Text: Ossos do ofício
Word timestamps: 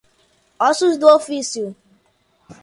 Ossos 0.59 0.97
do 0.97 1.05
ofício 1.15 1.75